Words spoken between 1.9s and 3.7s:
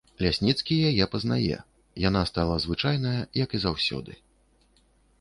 яна стала звычайная, як і